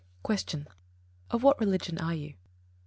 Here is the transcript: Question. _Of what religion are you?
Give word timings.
Question. 0.23 0.67
_Of 1.29 1.41
what 1.43 1.59
religion 1.59 1.99
are 1.99 2.15
you? 2.15 2.33